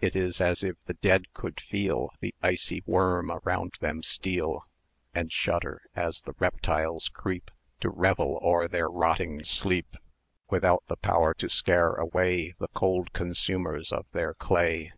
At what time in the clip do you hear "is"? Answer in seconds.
0.16-0.40